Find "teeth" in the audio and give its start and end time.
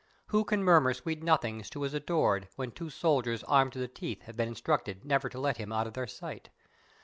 3.87-4.23